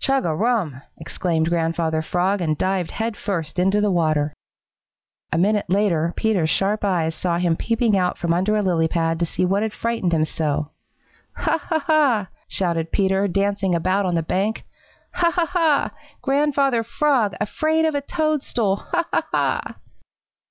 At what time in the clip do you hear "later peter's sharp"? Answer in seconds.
5.68-6.86